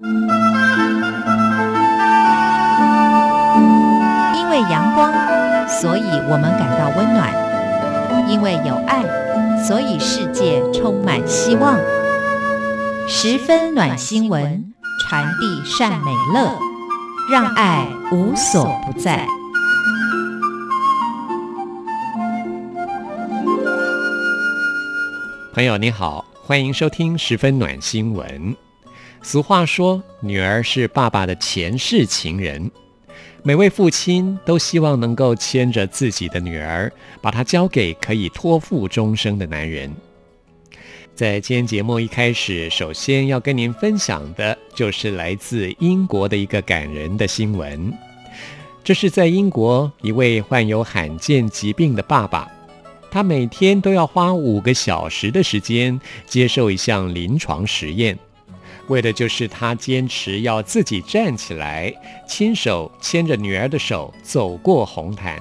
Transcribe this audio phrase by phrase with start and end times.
[0.00, 0.08] 因
[4.48, 5.12] 为阳光，
[5.68, 7.28] 所以我们感到温暖；
[8.28, 9.02] 因为有爱，
[9.66, 11.76] 所以世界充满希望。
[13.08, 16.56] 十分暖新闻，传递善美乐，
[17.28, 19.26] 让爱无所不在。
[25.52, 28.56] 朋友你好，欢迎收听十分暖新闻。
[29.22, 32.70] 俗话说，女儿是爸爸的前世情人。
[33.42, 36.90] 每位父亲都希望能够牵着自己的女儿，
[37.20, 39.94] 把她交给可以托付终生的男人。
[41.14, 47.92] 在今天节目一开始，首先要跟您分享的就是来自英国的一个感人的新闻。
[48.82, 52.50] 这是在英国一位患有罕见疾病的爸爸。
[53.10, 58.18] 他每天都要花五个小时的时间接受一项临床实验，
[58.88, 61.92] 为的就是他坚持要自己站起来，
[62.26, 65.38] 亲手牵着女儿的手走过红毯。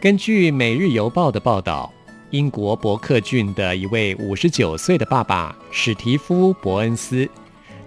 [0.00, 1.92] 根据《每日邮报》的报道，
[2.30, 7.28] 英国伯克郡的一位五十九岁的爸爸史蒂夫·伯恩斯，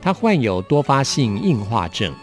[0.02, 2.14] 他患有多发性硬化症，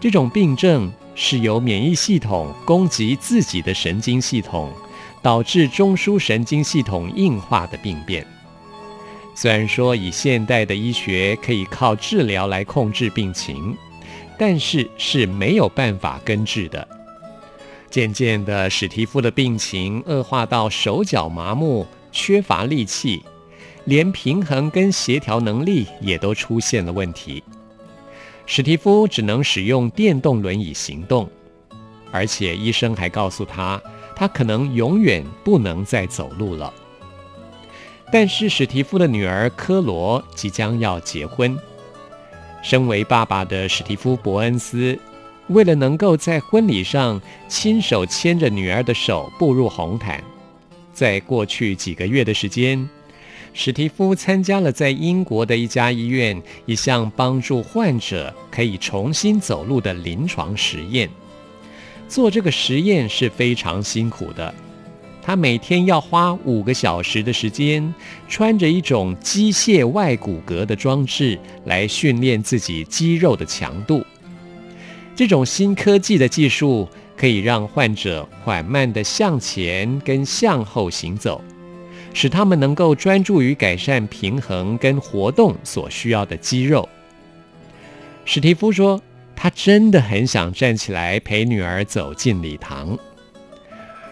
[0.00, 4.72] 这种病症是由免疫系统攻击自己的神经系统。
[5.20, 8.24] 导致中枢神经系统硬化的病变。
[9.40, 13.72] 虽然说以现代的医学可以靠治疗来控制病情，
[14.36, 16.88] 但是是没有办法根治的。
[17.88, 23.22] 渐渐的，史蒂夫的病情恶化到手脚麻木、缺乏力气，
[23.84, 27.40] 连平衡跟协调能力也都出现了问题。
[28.44, 31.30] 史蒂夫只能使用电动轮椅行动，
[32.10, 33.80] 而且医生还告诉他，
[34.16, 36.74] 他可能永远不能再走路了。
[38.10, 41.56] 但是史蒂夫的女儿科罗即将要结婚，
[42.62, 44.98] 身为爸爸的史蒂夫·伯恩斯，
[45.48, 50.22] 为了能够在婚礼上亲手牵着女儿的手步入红毯，
[50.92, 52.88] 在过去几个月的时间，
[53.52, 61.10] 史蒂夫参加了在英国的一家医院一项帮助患者可以重新走路的临床实验。
[62.08, 64.54] 做这个实验是非常辛苦的，
[65.28, 67.94] 他每天要花五个小时的时间，
[68.30, 74.02] 穿着一种机械外骨骼的装置来训练自己肌肉的强度。
[75.14, 81.44] 这种新科技的技术可以让患者缓慢地向前跟向后行走，
[82.14, 86.88] 使他们能够专注于改善平衡跟活动所需要的肌肉。
[88.24, 88.98] 史蒂夫说。
[89.40, 92.98] 他真的很想站起来陪女儿走进礼堂，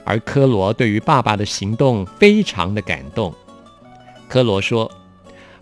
[0.06, 3.34] 而科罗对于爸爸的行动非常的感动。
[4.28, 4.91] 科罗说：“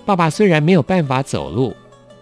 [0.06, 1.74] 爸爸虽然没有办法走路，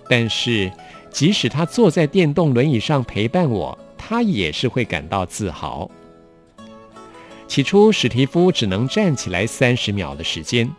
[0.09, 0.73] 但是
[1.11, 5.91] 即使他坐在电动轮椅上陪伴我，他也是会感到自豪。”
[7.49, 10.71] 起初，史蒂夫只能站起来三十秒的时间，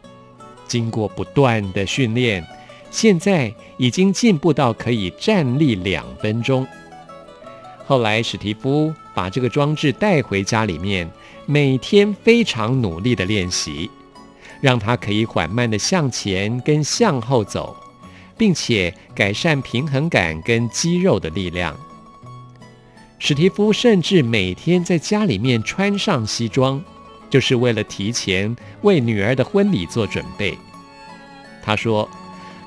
[0.68, 2.44] 经过不断的训练。
[2.90, 6.66] 现在已经进步到可以站立两分钟。
[7.86, 11.10] 后来，史蒂夫把这个装置带回家里面，
[11.46, 13.90] 每天非常努力地练习，
[14.62, 17.76] 让他可以缓慢地向前跟向后走，
[18.38, 21.76] 并且改善平衡感跟肌肉的力量。
[23.20, 26.84] 史蒂夫甚至每天在家里面穿上西装，
[27.30, 30.58] 就是为了提前为女儿的婚礼做准备。
[31.64, 32.10] 他说。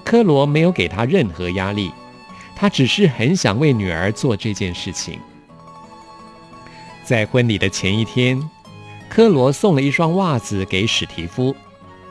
[0.04, 1.90] 科罗没有给他任何压力，
[2.54, 5.18] 他只是很想为女儿做这件事情。
[7.06, 8.37] 在婚礼的前一天，
[9.09, 11.55] 科罗送了一双袜子给史蒂夫，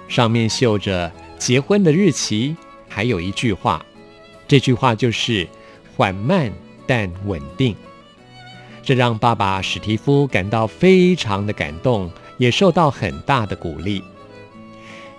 [0.08, 2.56] 上面绣着结婚的日期，
[2.88, 3.86] 还有一句话，
[4.48, 5.46] 这句话就是
[5.98, 6.50] “缓慢
[6.88, 7.76] 但稳定”。
[8.82, 14.02] 这让爸爸史蒂夫感到非常的感动，也受到很大的鼓励。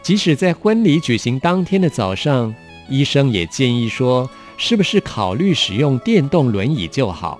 [0.00, 2.54] 即使在婚礼举行当天的早上，
[2.88, 7.38] 医生也建议说，是不是考虑使用电动轮椅就好？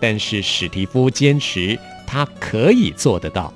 [0.00, 3.52] 但是史蒂夫坚持他可以做得到。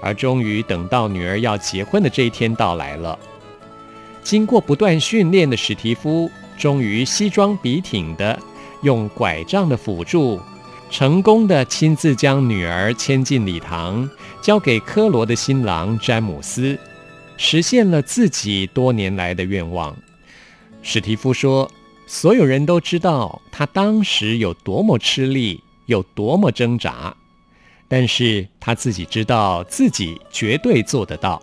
[0.00, 3.18] 而终于等到女儿要结婚的这一天到来了，
[4.22, 8.38] 经过不断训练的史蒂夫，终于西装笔挺的
[8.82, 10.40] 用拐杖的辅助，
[10.88, 14.08] 成功的亲自将女儿牵进礼堂，
[14.40, 16.78] 交给科罗的新郎詹姆斯，
[17.36, 19.96] 实现了自己多年来的愿望。
[20.80, 21.68] 史蒂夫说
[22.10, 27.14] ：“所有人都知道他当时有多么吃力，有多么挣扎，
[27.86, 31.40] 但是他自己知道自己绝对做得到。”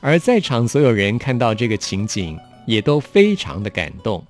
[0.00, 4.24] 而在场所有人看到这个情景，也都非常的感动。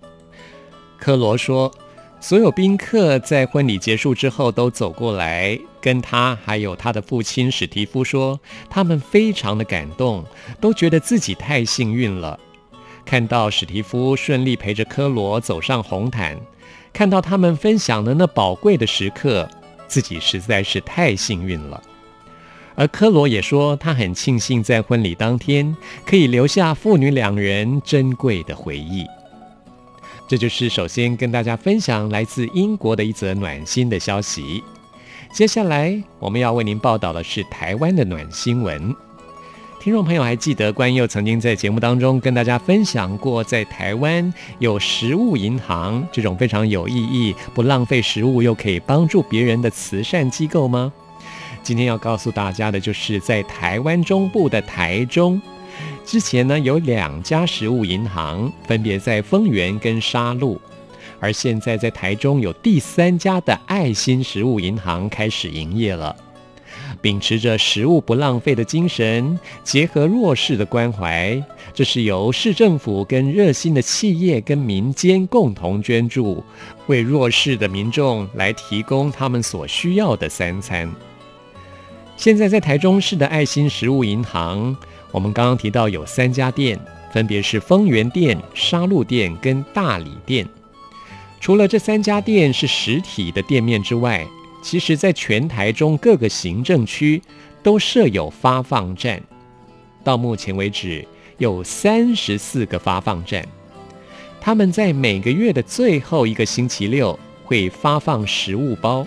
[0.99, 1.73] 科罗说，
[2.21, 10.25] 所有宾客在婚礼结束之后都走过来，跟他还有他的父亲史蒂夫说，他们非常的感动，
[10.61, 12.37] 都觉得自己太幸运了。
[13.11, 16.39] 看到史蒂夫顺利陪着科罗走上红毯，
[16.93, 19.51] 看到他们分享的那宝贵的时刻，
[19.89, 21.83] 自己实在是太幸运了。
[22.77, 25.77] 而科罗也说，他很庆幸在婚礼当天
[26.07, 29.05] 可以留下父女两人珍贵的回忆。
[30.29, 34.63] 这就是首先跟大家分享来自英国的一则暖心的消息。
[35.33, 38.95] 接下来我们要为您报道的是台湾的暖新闻。
[39.81, 50.93] 听众朋友还记得关佑曾经在节目当中跟大家分享过，在台湾有食物银行这种非常有意义、不浪费食物又可以帮助别人的慈善机构吗？
[51.63, 55.41] 今天要告诉大家的就是在台湾中部的台中。
[56.05, 60.61] 之前呢，有两家食物银行，分别在丰原跟沙鹿，
[61.19, 66.15] 而现在在台中有第三家的爱心食物银行开始营业了。
[67.03, 71.43] 秉持着食物不浪费的精神，结合弱势的关怀，
[71.73, 76.45] 这是由市政府跟热心的企业跟民间共同捐助，
[76.87, 80.91] 为弱势的民众来提供他们所需要的三餐。
[82.17, 84.77] 现在在台中市的爱心食物银行。
[85.13, 86.79] 我们刚刚提到有三家店，
[87.13, 90.47] 分别是丰原店、沙鹿店跟大里店。
[91.41, 94.25] 除了这三家店是实体的店面之外，
[94.63, 97.21] 其实在全台中各个行政区
[97.63, 99.21] 都设有发放站。
[100.03, 101.07] 到目前为止，
[101.39, 103.47] 有三十四个发放站。
[104.41, 109.07] 他们在每个月的最后一个星期六会发放食物包，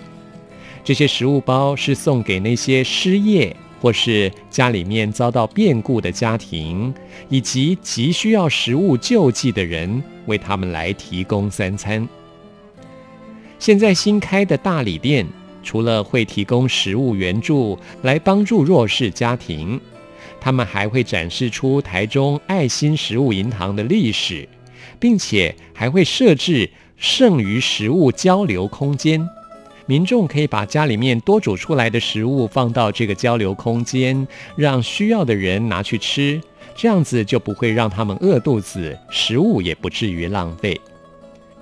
[0.84, 3.56] 这些食物包是送给那些失业。
[3.82, 6.94] 或是家里面遭到变故的家庭，
[7.28, 12.08] 以及急需要食物救济的人，为他们来提供三餐。
[13.58, 15.26] 现在新开的大理店，
[15.64, 19.80] 除了会提供食物援助来帮助弱势家庭，
[20.40, 24.46] 他们还会展示出台中爱心食物银行的历史，
[25.00, 29.26] 并且还会设置剩余食物交流空间。
[29.86, 34.26] 民众可以把家里面多煮出来的食物放到这个交流空间，
[34.56, 36.40] 让需要的人拿去吃，
[36.74, 40.80] 这样子就不会让他们饿肚子，食物也不至于浪费。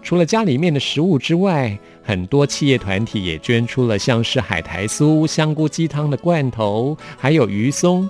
[0.02, 8.08] 除了家里面的食物之外，很多企业团体也捐出了像是海苔酥、香菇鸡汤的罐头，还有鱼松，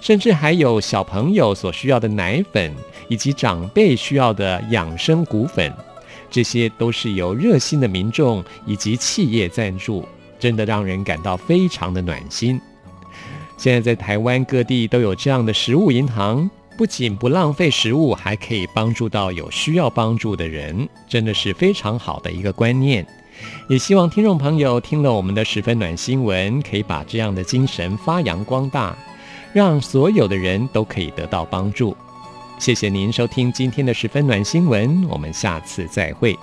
[0.00, 2.72] 甚至还有小朋友所需要的奶粉，
[3.08, 5.72] 以及长辈需要的养生骨粉。
[6.30, 10.06] 这些都是由热心的民众以及企业赞助，
[10.38, 12.60] 真的让人感到非常的暖心。
[13.56, 16.48] 现在在台湾各地都有这样的食物银行，
[16.80, 23.06] 不仅不浪费食物，还可以帮助到有需要帮助的人，真的是非常好的一个观念。
[23.68, 28.96] 也希望听众朋友听了我们的十分暖新闻，可以把这样的精神发扬光大，
[29.52, 31.94] 让所有的人都可以得到帮助。
[32.58, 36.34] 谢谢您收听今天的十分暖新闻，我们下次再会。